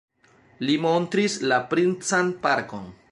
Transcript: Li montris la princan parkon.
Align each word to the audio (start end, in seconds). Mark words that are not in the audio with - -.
Li 0.69 0.77
montris 0.85 1.37
la 1.53 1.59
princan 1.75 2.33
parkon. 2.47 2.93